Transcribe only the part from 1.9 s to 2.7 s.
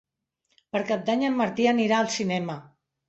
al cinema.